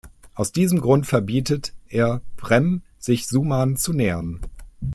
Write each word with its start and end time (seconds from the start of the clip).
Aus 0.33 0.51
diesem 0.51 0.81
Grund 0.81 1.05
verbietet 1.05 1.73
er 1.87 2.21
Prem, 2.35 2.81
sich 2.97 3.27
Suman 3.27 3.77
zu 3.77 3.93
nähern. 3.93 4.39